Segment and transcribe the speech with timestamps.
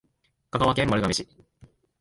[0.49, 1.27] 香川県丸亀市